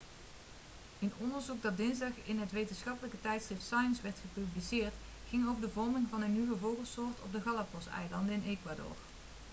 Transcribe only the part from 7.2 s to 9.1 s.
op de galapagoseilanden in ecuador